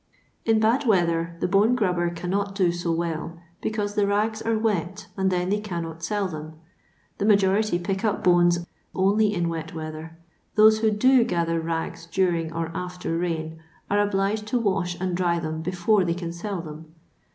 In 0.45 0.59
bad 0.59 0.87
weather 0.87 1.37
the 1.41 1.47
bone 1.47 1.75
grubber 1.75 2.09
cannot 2.09 2.55
do 2.55 2.71
so 2.71 2.91
well, 2.91 3.37
because 3.61 3.93
the 3.93 4.07
rags 4.07 4.41
are 4.41 4.57
wet, 4.57 5.05
and 5.15 5.29
then 5.31 5.49
they 5.51 5.59
cannot 5.61 6.01
sell 6.03 6.27
them. 6.27 6.53
The 7.19 7.25
majority 7.25 7.77
pick 7.77 8.03
up 8.03 8.23
bones 8.23 8.65
only 8.95 9.31
in 9.31 9.47
wet 9.47 9.75
weather; 9.75 10.17
those 10.55 10.79
who 10.79 10.89
do 10.89 11.23
gather 11.23 11.59
rags 11.61 12.07
during 12.07 12.51
or 12.51 12.71
after 12.75 13.15
rain 13.15 13.59
are 13.91 14.01
obliged 14.01 14.47
to 14.47 14.59
wash 14.59 14.99
and 14.99 15.15
dry 15.15 15.37
them 15.37 15.61
before 15.61 16.03
they 16.03 16.15
can 16.15 16.33
sell 16.33 16.61
them. 16.63 16.95